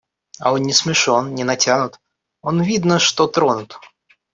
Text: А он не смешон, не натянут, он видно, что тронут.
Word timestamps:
А 0.39 0.51
он 0.53 0.63
не 0.63 0.73
смешон, 0.73 1.35
не 1.35 1.43
натянут, 1.43 1.99
он 2.41 2.59
видно, 2.63 2.97
что 2.97 3.27
тронут. 3.27 3.77